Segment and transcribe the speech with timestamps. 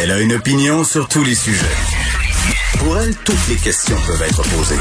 [0.00, 1.66] Elle a une opinion sur tous les sujets.
[2.78, 4.78] Pour elle, toutes les questions peuvent être posées.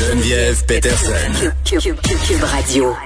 [0.00, 1.52] Geneviève Peterson.
[1.64, 2.96] Cube, Radio.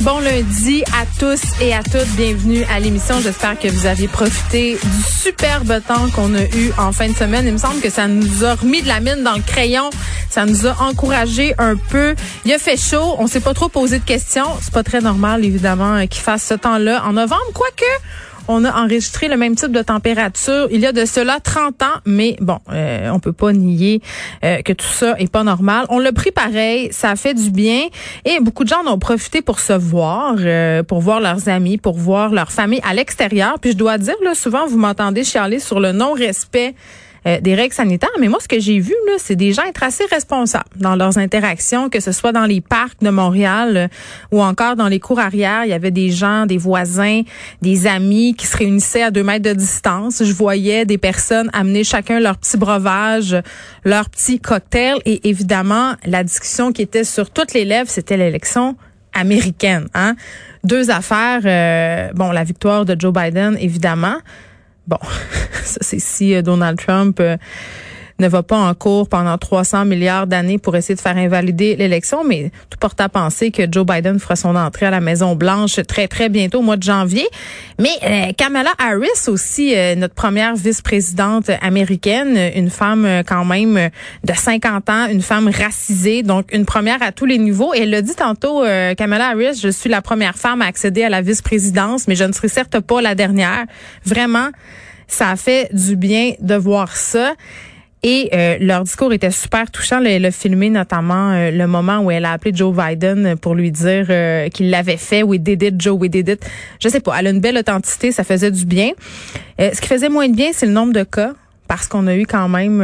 [0.00, 2.08] Bon lundi à tous et à toutes.
[2.16, 3.20] Bienvenue à l'émission.
[3.20, 7.46] J'espère que vous avez profité du superbe temps qu'on a eu en fin de semaine.
[7.46, 9.90] Il me semble que ça nous a remis de la mine dans le crayon.
[10.30, 12.14] Ça nous a encouragé un peu.
[12.46, 13.16] Il a fait chaud.
[13.18, 14.46] On s'est pas trop posé de questions.
[14.62, 17.44] C'est pas très normal, évidemment, qu'il fasse ce temps-là en novembre.
[17.52, 17.84] Quoique,
[18.48, 21.86] on a enregistré le même type de température il y a de cela 30 ans,
[22.04, 24.00] mais bon, euh, on peut pas nier
[24.44, 25.86] euh, que tout ça est pas normal.
[25.90, 27.88] On l'a pris pareil, ça a fait du bien
[28.24, 31.78] et beaucoup de gens en ont profité pour se voir, euh, pour voir leurs amis,
[31.78, 33.58] pour voir leur famille à l'extérieur.
[33.60, 36.74] Puis je dois dire là, souvent vous m'entendez chialer sur le non-respect
[37.26, 38.08] euh, des règles sanitaires.
[38.20, 41.18] Mais moi, ce que j'ai vu, là, c'est des gens être assez responsables dans leurs
[41.18, 43.88] interactions, que ce soit dans les parcs de Montréal euh,
[44.30, 45.64] ou encore dans les cours arrière.
[45.64, 47.22] Il y avait des gens, des voisins,
[47.62, 50.22] des amis qui se réunissaient à deux mètres de distance.
[50.24, 53.36] Je voyais des personnes amener chacun leur petit breuvage,
[53.84, 54.98] leur petit cocktail.
[55.04, 58.76] Et évidemment, la discussion qui était sur toutes les lèvres, c'était l'élection
[59.12, 59.88] américaine.
[59.94, 60.14] Hein?
[60.64, 61.40] Deux affaires.
[61.44, 64.18] Euh, bon, la victoire de Joe Biden, évidemment.
[64.88, 64.96] Bon,
[65.64, 67.36] ça c'est si euh, Donald Trump euh,
[68.18, 72.24] ne va pas en cours pendant 300 milliards d'années pour essayer de faire invalider l'élection,
[72.24, 75.80] mais tout porte à penser que Joe Biden fera son entrée à la Maison Blanche
[75.86, 77.26] très très bientôt au mois de janvier.
[77.78, 83.90] Mais euh, Kamala Harris aussi, notre première vice-présidente américaine, une femme quand même
[84.24, 87.74] de 50 ans, une femme racisée, donc une première à tous les niveaux.
[87.74, 88.64] Et elle l'a dit tantôt,
[88.96, 92.32] Kamala Harris, je suis la première femme à accéder à la vice-présidence, mais je ne
[92.32, 93.64] serai certes pas la dernière.
[94.04, 94.48] Vraiment.
[95.08, 97.34] Ça a fait du bien de voir ça.
[98.02, 100.02] Et euh, leur discours était super touchant.
[100.04, 103.72] Elle a filmé notamment euh, le moment où elle a appelé Joe Biden pour lui
[103.72, 105.22] dire euh, qu'il l'avait fait.
[105.22, 106.46] We did it, Joe, we did it.
[106.80, 107.16] Je sais pas.
[107.18, 108.90] Elle a une belle authenticité, ça faisait du bien.
[109.58, 111.32] ce qui faisait moins de bien, c'est le nombre de cas,
[111.66, 112.80] parce qu'on a eu quand même,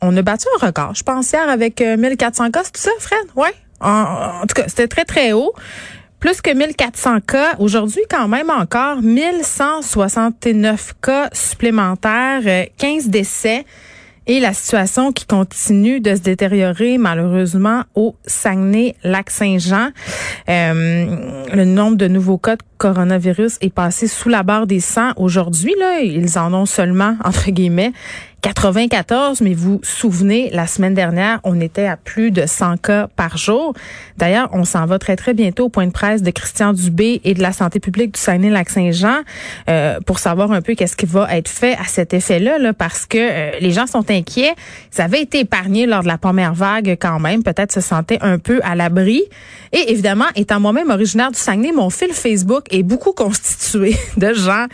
[0.00, 0.94] on a battu un record.
[0.94, 3.26] Je pense hier avec 1400 cas, c'est tout ça, Fred?
[3.36, 3.54] Ouais?
[3.80, 5.52] En tout cas, c'était très très haut
[6.22, 7.56] plus que 1400 cas.
[7.58, 13.66] Aujourd'hui, quand même encore 1169 cas supplémentaires, 15 euh, décès
[14.28, 19.88] et la situation qui continue de se détériorer malheureusement au Saguenay-Lac-Saint-Jean.
[20.48, 25.14] Euh, le nombre de nouveaux cas de coronavirus est passé sous la barre des 100
[25.16, 25.74] aujourd'hui.
[25.76, 27.92] Là, ils en ont seulement entre guillemets
[28.42, 33.06] 94, mais vous vous souvenez, la semaine dernière, on était à plus de 100 cas
[33.14, 33.72] par jour.
[34.18, 37.34] D'ailleurs, on s'en va très, très bientôt au point de presse de Christian Dubé et
[37.34, 39.20] de la santé publique du Saguenay-Lac-Saint-Jean
[39.70, 43.06] euh, pour savoir un peu qu'est-ce qui va être fait à cet effet-là, là, parce
[43.06, 44.54] que euh, les gens sont inquiets.
[44.90, 48.38] Ça avait été épargné lors de la première vague quand même, peut-être se sentait un
[48.38, 49.22] peu à l'abri.
[49.70, 54.66] Et évidemment, étant moi-même originaire du Saguenay, mon fil Facebook est beaucoup constitué de gens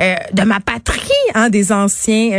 [0.00, 2.30] euh, de ma patrie, hein, des anciens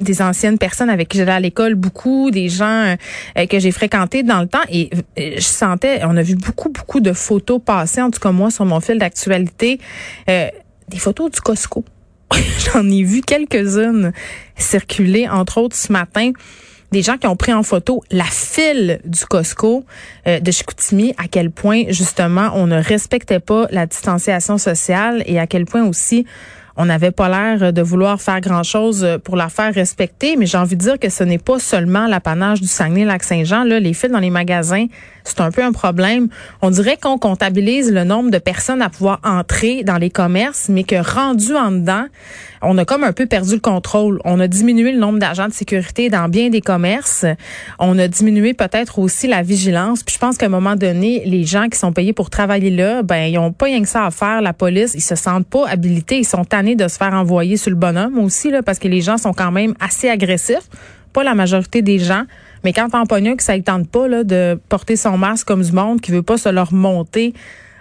[0.00, 2.94] des anciennes personnes avec qui j'allais à l'école, beaucoup des gens
[3.36, 4.62] euh, que j'ai fréquentés dans le temps.
[4.70, 8.32] Et euh, je sentais, on a vu beaucoup beaucoup de photos passer, en tout cas
[8.32, 9.80] moi sur mon fil d'actualité,
[10.28, 10.48] euh,
[10.88, 11.84] des photos du Costco.
[12.72, 14.12] J'en ai vu quelques-unes
[14.56, 16.32] circuler, entre autres ce matin.
[16.90, 19.84] Des gens qui ont pris en photo la file du Costco
[20.24, 25.46] de Chicoutimi, à quel point justement on ne respectait pas la distanciation sociale et à
[25.46, 26.24] quel point aussi
[26.78, 30.76] on n'avait pas l'air de vouloir faire grand-chose pour la faire respecter, mais j'ai envie
[30.76, 33.64] de dire que ce n'est pas seulement l'apanage du Saguenay-Lac-Saint-Jean.
[33.64, 34.86] Là, les fils dans les magasins,
[35.24, 36.28] c'est un peu un problème.
[36.62, 40.84] On dirait qu'on comptabilise le nombre de personnes à pouvoir entrer dans les commerces, mais
[40.84, 42.06] que rendu en dedans,
[42.62, 44.20] on a comme un peu perdu le contrôle.
[44.24, 47.26] On a diminué le nombre d'agents de sécurité dans bien des commerces.
[47.78, 50.02] On a diminué peut-être aussi la vigilance.
[50.02, 53.02] Puis je pense qu'à un moment donné, les gens qui sont payés pour travailler là,
[53.02, 54.40] ben ils ont pas rien que ça à faire.
[54.42, 56.18] La police, ils se sentent pas habilités.
[56.18, 59.00] Ils sont tannés de se faire envoyer sur le bonhomme aussi là, parce que les
[59.00, 60.68] gens sont quand même assez agressifs.
[61.12, 62.24] Pas la majorité des gens.
[62.64, 65.72] Mais quand t'en pognes que ça ne tente pas de porter son masque comme du
[65.72, 67.34] monde, qui veut pas se leur monter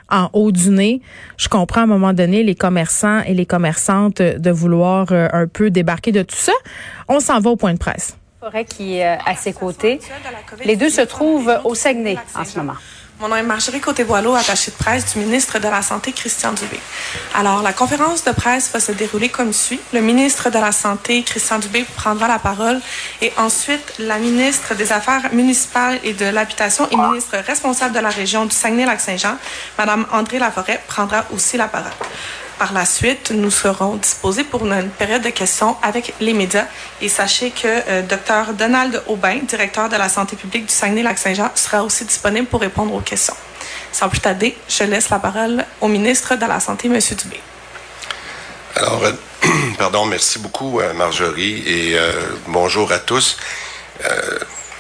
[0.10, 1.02] en haut du nez.
[1.38, 5.48] Je comprends à un moment donné les commerçants et les commerçantes de vouloir euh, un
[5.48, 6.54] peu débarquer de tout ça.
[7.08, 8.18] On s'en va au point de presse.
[8.40, 10.00] Forêt qui est à ses côtés.
[10.64, 12.76] Les deux se trouvent au Saguenay en ce moment.
[13.20, 16.80] Mon nom est Marjorie Côté-Boileau, attachée de presse du ministre de la Santé, Christian Dubé.
[17.34, 19.80] Alors, la conférence de presse va se dérouler comme suit.
[19.92, 22.80] Le ministre de la Santé, Christian Dubé, prendra la parole
[23.24, 28.10] et ensuite, la ministre des Affaires municipales et de l'Habitation et ministre responsable de la
[28.10, 29.38] région du Saguenay-Lac-Saint-Jean,
[29.80, 31.90] Madame André Laforêt, prendra aussi la parole.
[32.58, 36.66] Par la suite, nous serons disposés pour une période de questions avec les médias.
[37.02, 41.84] Et sachez que euh, Dr Donald Aubin, directeur de la santé publique du Saguenay-Lac-Saint-Jean, sera
[41.84, 43.36] aussi disponible pour répondre aux questions.
[43.92, 47.00] Sans plus tarder, je laisse la parole au ministre de la Santé, M.
[47.00, 47.40] Dubé.
[48.76, 49.12] Alors, euh,
[49.78, 51.96] pardon, merci beaucoup, euh, Marjorie, et
[52.48, 53.38] bonjour à tous.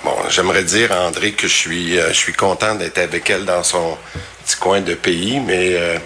[0.04, 3.62] bon, j'aimerais dire à André que je suis, je suis content d'être avec elle dans
[3.62, 4.00] son
[4.44, 6.00] petit coin de pays, mais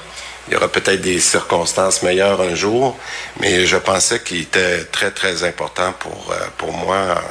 [0.51, 2.99] il y aura peut-être des circonstances meilleures un jour.
[3.39, 7.23] Mais je pensais qu'il était très, très important pour, pour moi,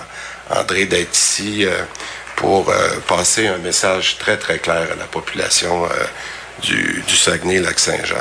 [0.49, 1.67] André, d'être ici
[2.35, 2.73] pour
[3.07, 5.87] passer un message très, très clair à la population
[6.63, 8.17] du, Saguenay-Lac-Saint-Jean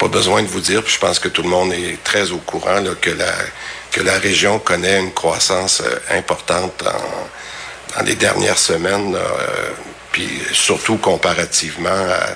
[0.00, 2.38] pas besoin de vous dire, puis je pense que tout le monde est très au
[2.38, 3.32] courant que, la,
[3.92, 9.70] que la région connaît une croissance euh, importante dans les dernières semaines, euh,
[10.10, 12.34] puis surtout comparativement à,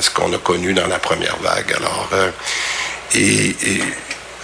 [0.00, 1.72] ce qu'on a connu dans la première vague.
[1.72, 2.30] Alors, euh,
[3.14, 3.54] et,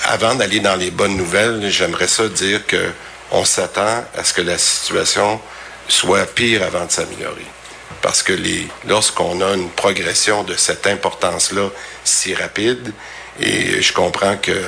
[0.04, 2.90] avant d'aller dans les bonnes nouvelles, j'aimerais ça dire que
[3.30, 5.40] on s'attend à ce que la situation
[5.88, 7.46] soit pire avant de s'améliorer
[8.02, 11.68] parce que les, lorsqu'on a une progression de cette importance-là
[12.04, 12.92] si rapide,
[13.40, 14.60] et je comprends que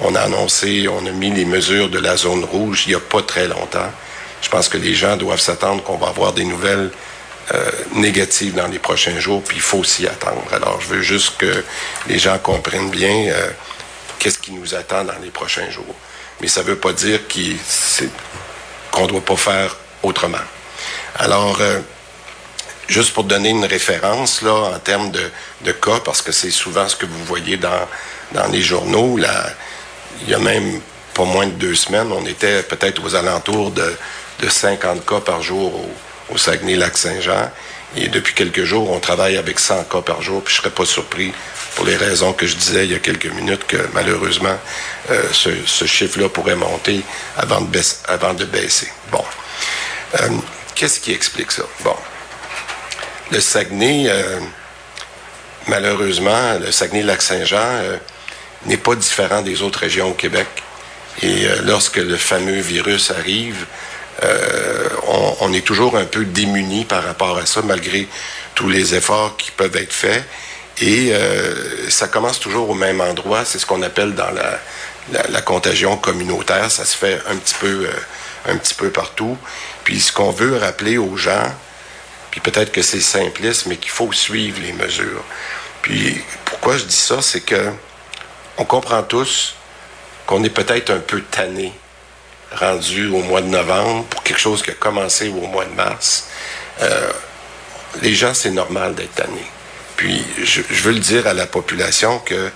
[0.00, 3.00] on a annoncé, on a mis les mesures de la zone rouge il n'y a
[3.00, 3.90] pas très longtemps.
[4.42, 6.90] Je pense que les gens doivent s'attendre qu'on va avoir des nouvelles
[7.54, 10.42] euh, négatives dans les prochains jours, puis il faut s'y attendre.
[10.52, 11.64] Alors, je veux juste que
[12.08, 13.50] les gens comprennent bien euh,
[14.18, 15.94] qu'est-ce qui nous attend dans les prochains jours.
[16.40, 17.20] Mais ça ne veut pas dire
[18.92, 20.44] qu'on ne doit pas faire autrement.
[21.18, 21.80] Alors, euh,
[22.88, 26.94] Juste pour donner une référence là, en termes de, cas, parce que c'est souvent ce
[26.94, 27.88] que vous voyez dans,
[28.32, 29.46] dans les journaux, là,
[30.22, 30.80] il y a même
[31.12, 33.96] pas moins de deux semaines, on était peut-être aux alentours de,
[34.40, 35.72] de 50 cas par jour
[36.30, 37.50] au Saguenay-Lac-Saint-Jean.
[37.96, 40.42] Et depuis quelques jours, on travaille avec 100 cas par jour.
[40.42, 41.32] Puis je serais pas surpris,
[41.76, 44.58] pour les raisons que je disais il y a quelques minutes, que malheureusement,
[45.10, 47.02] euh, ce, chiffre-là pourrait monter
[47.36, 48.88] avant de, baisser.
[49.10, 49.24] Bon.
[50.20, 50.28] Euh,
[50.74, 51.62] Qu'est-ce qui explique ça?
[51.84, 51.96] Bon
[53.32, 54.38] le Saguenay, euh,
[55.66, 57.98] malheureusement, le Saguenay-Lac-Saint-Jean
[58.66, 60.46] n'est pas différent des autres régions au Québec.
[61.22, 63.66] Et lorsque le fameux virus arrive,
[65.40, 68.08] on, est toujours un peu démuni par rapport à ça, malgré
[68.54, 70.24] tous les efforts qui peuvent être faits.
[70.80, 71.12] Et
[71.88, 73.44] ça commence toujours au même endroit.
[73.44, 76.70] C'est ce qu'on appelle dans la, contagion communautaire.
[76.70, 77.88] Ça se fait un petit peu,
[78.46, 79.38] un petit peu partout.
[79.84, 81.50] Puis ce qu'on veut rappeler aux gens,
[82.30, 85.24] puis peut-être que c'est simpliste, mais qu'il faut suivre les mesures.
[85.80, 87.72] Puis pourquoi je dis ça, c'est que
[88.58, 89.54] on comprend tous
[90.26, 91.72] qu'on est peut-être un peu tanné,
[92.52, 96.28] rendu au mois de novembre, pour quelque chose qui a commencé au mois de mars.
[96.80, 97.12] Euh,
[98.02, 99.44] les gens, c'est normal d'être tanné.
[99.96, 102.50] Puis je, veux le dire à la population que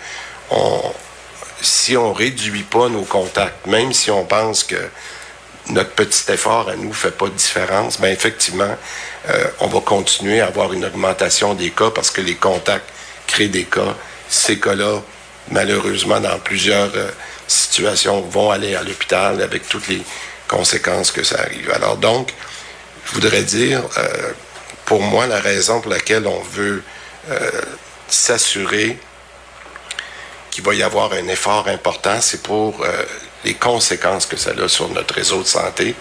[1.62, 4.76] si on réduit pas nos contacts, même si on pense que
[5.68, 8.76] notre petit effort à nous fait pas de différence, bien effectivement,
[9.28, 12.88] euh, on va continuer à avoir une augmentation des cas parce que les contacts
[13.26, 13.94] créent des cas.
[14.28, 15.00] Ces cas-là,
[15.50, 17.10] malheureusement, dans plusieurs euh,
[17.50, 20.02] situations, vont aller à l'hôpital avec toutes les
[20.48, 21.70] conséquences que ça arrive.
[21.72, 22.32] Alors donc,
[23.06, 24.32] je voudrais dire, euh,
[24.84, 26.82] pour moi, la raison pour laquelle on veut
[27.30, 27.50] euh,
[28.08, 28.98] s'assurer
[30.50, 33.04] qu'il va y avoir un effort important, c'est pour euh,
[33.44, 35.94] les conséquences que ça a sur notre réseau de santé.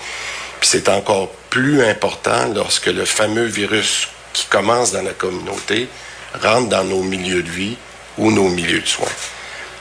[0.60, 5.88] Puis c'est encore plus important lorsque le fameux virus qui commence dans la communauté
[6.42, 7.78] rentre dans nos milieux de vie
[8.18, 9.08] ou nos milieux de soins.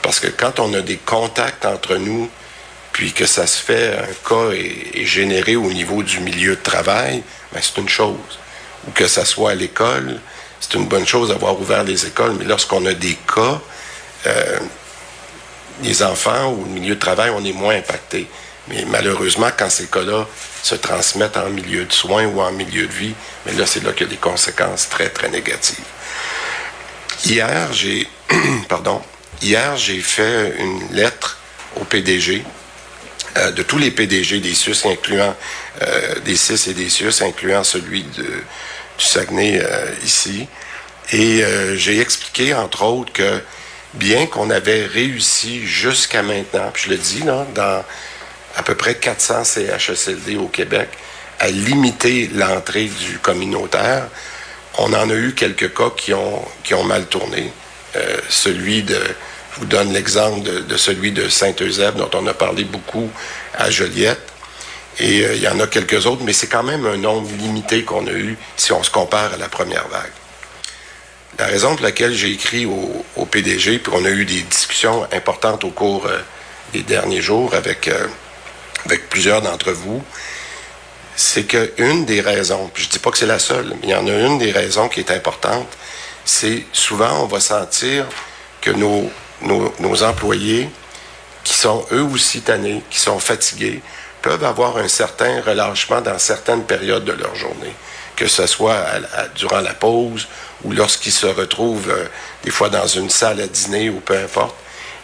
[0.09, 2.31] Parce que quand on a des contacts entre nous,
[2.93, 7.23] puis que ça se fait, un cas est, généré au niveau du milieu de travail,
[7.53, 8.39] ben c'est une chose.
[8.87, 10.19] Ou que ça soit à l'école,
[10.61, 13.61] c'est une bonne chose d'avoir ouvert les écoles, mais lorsqu'on a des cas,
[14.29, 14.59] euh,
[15.83, 18.27] les enfants ou le milieu de travail, on est moins impacté.
[18.69, 20.27] Mais malheureusement, quand ces cas-là
[20.63, 23.93] se transmettent en milieu de soins ou en milieu de vie, mais là, c'est là
[23.93, 25.85] qu'il y a des conséquences très, très négatives.
[27.27, 28.09] Hier, j'ai,
[28.71, 29.03] pardon,
[29.43, 31.39] hier, j'ai fait une lettre
[31.81, 32.45] au PDG,
[33.37, 35.35] euh, de tous les PDG des SUS, incluant
[35.83, 40.49] euh, des CIS et des SUS, incluant celui de, du Saguenay euh, ici.
[41.11, 41.43] Et
[41.77, 43.41] j'ai expliqué, entre autres, que
[43.95, 47.83] bien qu'on avait réussi jusqu'à maintenant, puis je le dis, là, dans
[48.57, 50.91] à peu près 400 CHSLD au Québec,
[51.39, 54.09] à limiter l'entrée du communautaire,
[54.77, 57.51] on en a eu quelques cas qui ont, qui ont mal tourné.
[57.97, 59.01] Euh, celui de,
[59.55, 63.11] je vous donne l'exemple de, celui de Saint-Eusèbe, dont on a parlé beaucoup
[63.57, 64.21] à Joliette.
[64.99, 67.85] Et euh, il y en a quelques autres, mais c'est quand même un nombre limité
[67.85, 70.13] qu'on a eu si on se compare à la première vague.
[71.39, 75.65] La raison pour laquelle j'ai écrit au, PDG, puis on a eu des discussions importantes
[75.65, 76.19] au cours euh,
[76.73, 77.89] des derniers jours avec,
[78.85, 80.03] avec plusieurs d'entre vous,
[81.19, 83.95] c'est qu'une des raisons, puis je dis pas que c'est la seule, mais il y
[83.95, 85.67] en a une des raisons qui est importante,
[86.29, 88.05] c'est souvent on va sentir
[88.61, 90.69] que nos, nos, nos employés
[91.43, 93.81] qui sont eux aussi tannés, qui sont fatigués,
[94.21, 97.75] peuvent avoir un certain relâchement dans certaines périodes de leur journée,
[98.15, 98.85] que ce soit
[99.37, 100.29] durant la pause
[100.65, 102.05] ou lorsqu'ils se retrouvent euh,
[102.45, 104.57] des fois dans une salle à dîner ou peu importe.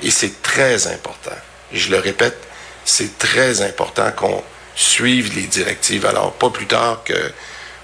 [0.03, 1.39] Et c'est très important.
[1.73, 2.37] Je le répète,
[2.85, 4.43] c'est très important qu'on
[4.75, 6.05] suive les directives.
[6.05, 7.03] Alors, pas plus tard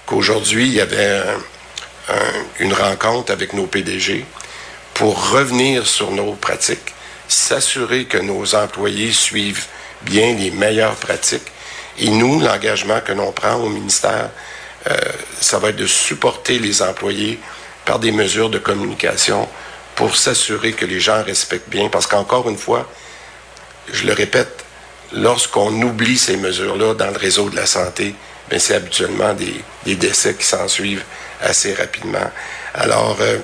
[0.05, 1.23] qu'aujourd'hui, il y avait
[2.59, 4.25] une rencontre avec nos PDG
[4.93, 6.93] pour revenir sur nos pratiques,
[7.27, 9.65] s'assurer que nos employés suivent
[10.03, 11.51] bien les meilleures pratiques.
[11.99, 14.29] Et nous, l'engagement que l'on prend au ministère,
[14.89, 14.95] euh,
[15.39, 17.39] ça va être de supporter les employés
[17.85, 19.47] par des mesures de communication
[19.95, 21.89] pour s'assurer que les gens respectent bien.
[21.89, 22.89] Parce qu'encore une fois,
[23.91, 24.63] je le répète,
[25.13, 28.15] lorsqu'on oublie ces mesures-là dans le réseau de la santé,
[28.49, 31.03] ben, c'est habituellement des, décès qui s'en suivent
[31.41, 32.31] assez rapidement.
[32.73, 33.39] Alors, euh,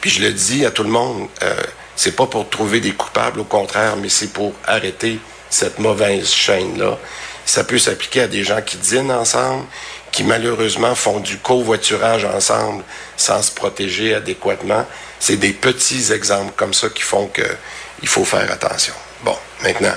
[0.00, 1.54] puis je le dis à tout le monde, euh,
[1.96, 5.18] c'est pas pour trouver des coupables, au contraire, mais c'est pour arrêter
[5.50, 6.98] cette mauvaise chaîne-là.
[7.44, 9.64] Ça peut s'appliquer à des gens qui dînent ensemble,
[10.10, 12.84] qui malheureusement font du covoiturage ensemble
[13.16, 14.86] sans se protéger adéquatement.
[15.18, 18.94] C'est des petits exemples comme ça qui font qu'il faut faire attention.
[19.22, 19.94] Bon, maintenant,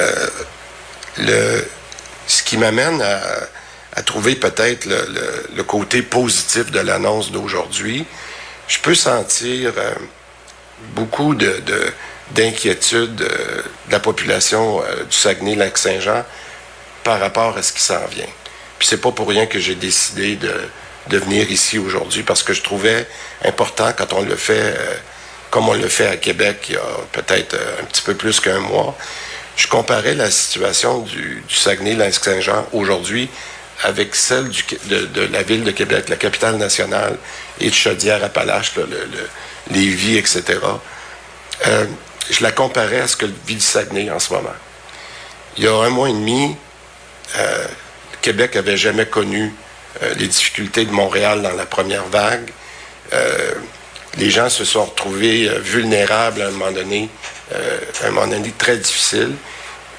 [0.00, 0.26] euh,
[1.18, 1.68] le,
[2.26, 3.20] ce qui m'amène à,
[4.00, 8.06] trouver peut-être le, côté positif de l'annonce d'aujourd'hui,
[8.68, 9.92] je peux sentir euh,
[10.94, 11.62] beaucoup de
[12.30, 16.24] d'inquiétude euh, de la population euh, du Saguenay-Lac-Saint-Jean
[17.04, 18.32] par rapport à ce qui s'en vient.
[18.78, 20.52] Puis c'est pas pour rien que j'ai décidé de,
[21.08, 23.06] venir ici aujourd'hui parce que je trouvais
[23.44, 24.74] important quand on le fait
[25.50, 28.60] comme on le fait à Québec il y a peut-être un petit peu plus qu'un
[28.60, 28.96] mois.
[29.56, 33.28] Je comparais la situation du Saguenay-Lac-Saint-Jean aujourd'hui
[33.82, 34.48] avec celle
[34.84, 37.18] de, la ville de Québec, la capitale nationale,
[37.60, 39.28] et de Chaudière-Appalaches, le, le,
[39.70, 40.58] Lévis, etc.
[41.66, 41.86] Euh,
[42.30, 44.54] je la comparais à ce que vit le Saguenay en ce moment.
[45.56, 46.56] Il y a un mois et demi,
[47.36, 47.66] euh,
[48.20, 49.52] Québec avait jamais connu
[50.02, 52.50] euh, les difficultés de Montréal dans la première vague.
[54.18, 57.10] Les gens se sont retrouvés vulnérables à un moment donné,
[57.50, 59.32] à un moment donné très difficile.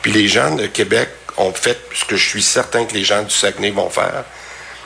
[0.02, 3.24] Puis les gens de Québec ont fait ce que je suis certain que les gens
[3.24, 4.24] du Saguenay vont faire,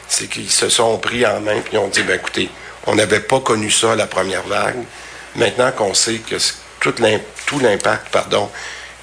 [0.07, 2.49] c'est qu'ils se sont pris en main puis ont dit, ben écoutez,
[2.85, 4.83] on n'avait pas connu ça la première vague.
[5.35, 6.37] Maintenant qu'on sait que
[6.79, 8.49] tout l'impact pardon,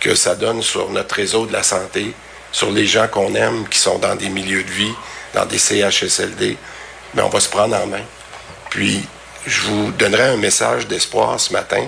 [0.01, 2.15] que ça donne sur notre réseau de la santé,
[2.53, 4.95] sur les gens qu'on aime, qui sont dans des milieux de vie,
[5.35, 6.57] dans des CHSLD,
[7.15, 8.05] mais on va se prendre en main.
[8.71, 9.05] Puis,
[9.47, 11.87] je vous donnerai un message d'espoir ce matin,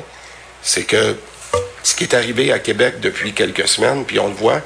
[0.62, 1.16] c'est que
[1.82, 4.60] ce qui est arrivé à Québec depuis quelques semaines, puis on le voit,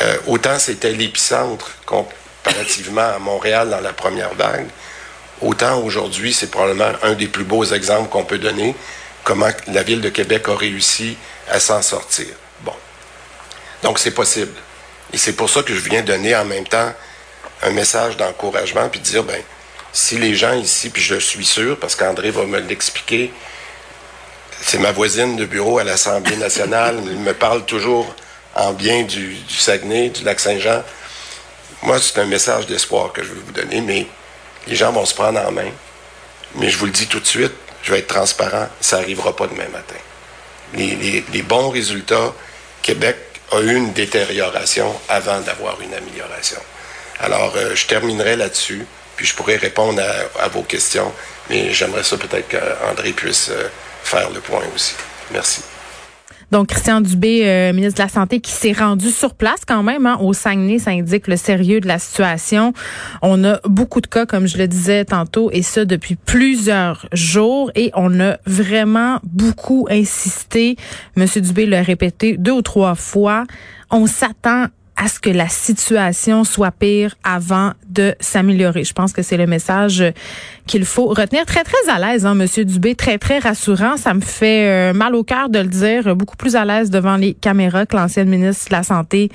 [0.00, 4.68] euh, autant c'était l'épicentre comparativement à Montréal dans la première vague,
[5.40, 8.74] autant aujourd'hui, c'est probablement un des plus beaux exemples qu'on peut donner
[9.24, 11.16] comment la ville de Québec a réussi
[11.48, 12.28] à s'en sortir.
[12.60, 12.74] Bon.
[13.82, 14.52] Donc, c'est possible.
[15.12, 16.92] Et c'est pour ça que je viens donner en même temps
[17.62, 19.40] un message d'encouragement, puis dire, ben,
[19.92, 23.32] si les gens ici, puis je suis sûr, parce qu'André va me l'expliquer,
[24.60, 28.14] c'est ma voisine de bureau à l'Assemblée nationale, il me parle toujours
[28.54, 30.82] en bien du, Saguenay, du lac Saint-Jean.
[31.82, 34.06] Moi, c'est un message d'espoir que je veux vous donner, mais
[34.66, 35.70] les gens vont se prendre en main.
[36.56, 39.46] Mais je vous le dis tout de suite, je vais être transparent, ça n'arrivera pas
[39.46, 39.96] demain matin.
[40.74, 42.32] Les, bons résultats,
[42.82, 43.16] Québec
[43.50, 46.60] a eu une détérioration avant d'avoir une amélioration.
[47.20, 50.02] Alors, euh, je terminerai là-dessus, puis je pourrai répondre
[50.38, 51.12] à, vos questions,
[51.50, 53.68] mais j'aimerais ça peut-être qu'André puisse euh,
[54.02, 54.94] faire le point aussi.
[55.30, 55.62] Merci.
[56.52, 60.04] Donc, Christian Dubé, euh, ministre de la Santé, qui s'est rendu sur place quand même
[60.04, 62.74] hein, au Saguenay, ça indique le sérieux de la situation.
[63.22, 67.70] On a beaucoup de cas, comme je le disais tantôt, et ça depuis plusieurs jours.
[67.74, 70.76] Et on a vraiment beaucoup insisté.
[71.16, 73.44] Monsieur Dubé l'a répété deux ou trois fois.
[73.90, 74.66] On s'attend
[75.02, 78.84] à ce que la situation soit pire avant de s'améliorer.
[78.84, 80.04] Je pense que c'est le message
[80.68, 81.44] qu'il faut retenir.
[81.44, 83.96] Très, très à l'aise, hein, Monsieur Dubé, très, très rassurant.
[83.96, 86.14] Ça me fait euh, mal au cœur de le dire.
[86.14, 89.30] Beaucoup plus à l'aise devant les caméras que l'ancienne ministre de la Santé,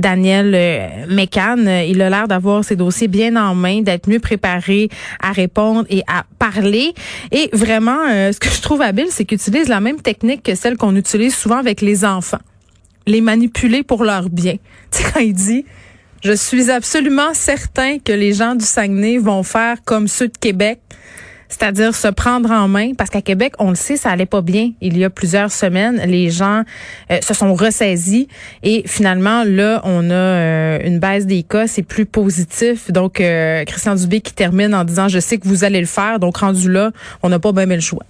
[0.00, 1.84] Daniel euh.
[1.86, 4.88] Il a l'air d'avoir ses dossiers bien en main, d'être mieux préparé
[5.22, 6.94] à répondre et à parler.
[7.30, 10.56] Et vraiment, euh, ce que je trouve habile, c'est qu'il utilise la même technique que
[10.56, 12.38] celle qu'on utilise souvent avec les enfants
[13.06, 14.56] les manipuler pour leur bien.
[14.90, 15.64] Tu sais, quand il dit,
[16.22, 20.78] je suis absolument certain que les gens du Saguenay vont faire comme ceux de Québec,
[21.48, 24.70] c'est-à-dire se prendre en main, parce qu'à Québec, on le sait, ça allait pas bien.
[24.80, 26.62] Il y a plusieurs semaines, les gens
[27.10, 28.28] euh, se sont ressaisis
[28.62, 32.90] et finalement, là, on a euh, une baisse des cas, c'est plus positif.
[32.90, 36.18] Donc, euh, Christian Dubé qui termine en disant, je sais que vous allez le faire,
[36.20, 36.92] donc rendu là,
[37.22, 38.04] on n'a pas bien le choix.